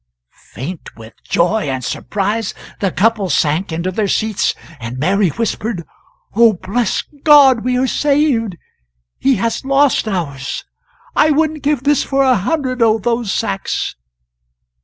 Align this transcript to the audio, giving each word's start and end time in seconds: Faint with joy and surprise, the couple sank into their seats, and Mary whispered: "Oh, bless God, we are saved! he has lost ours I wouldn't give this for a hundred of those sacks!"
Faint 0.53 0.95
with 0.95 1.13
joy 1.23 1.65
and 1.69 1.83
surprise, 1.83 2.55
the 2.79 2.91
couple 2.91 3.29
sank 3.29 3.71
into 3.71 3.91
their 3.91 4.07
seats, 4.07 4.55
and 4.79 4.97
Mary 4.97 5.29
whispered: 5.29 5.83
"Oh, 6.35 6.53
bless 6.53 7.03
God, 7.23 7.63
we 7.63 7.77
are 7.77 7.85
saved! 7.85 8.57
he 9.19 9.35
has 9.35 9.63
lost 9.63 10.07
ours 10.07 10.65
I 11.15 11.29
wouldn't 11.29 11.61
give 11.61 11.83
this 11.83 12.03
for 12.03 12.23
a 12.23 12.33
hundred 12.33 12.81
of 12.81 13.03
those 13.03 13.31
sacks!" 13.31 13.95